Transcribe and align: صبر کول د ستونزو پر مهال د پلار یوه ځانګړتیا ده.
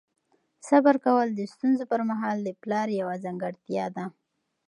صبر 0.69 0.95
کول 1.05 1.27
د 1.35 1.41
ستونزو 1.53 1.83
پر 1.91 2.01
مهال 2.09 2.37
د 2.43 2.49
پلار 2.61 2.87
یوه 2.99 3.15
ځانګړتیا 3.23 3.85
ده. 3.95 4.05